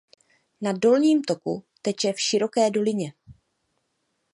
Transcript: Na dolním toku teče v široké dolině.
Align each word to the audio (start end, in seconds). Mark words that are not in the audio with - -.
Na 0.61 0.71
dolním 0.71 1.21
toku 1.23 1.63
teče 1.81 2.13
v 2.13 2.19
široké 2.19 2.69
dolině. 2.71 3.13